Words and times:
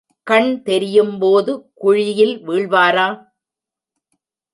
கண் 0.27 0.61
தெரியும்போது 0.63 1.51
குழியில் 1.75 2.33
வீழ்வாரா? 2.47 3.07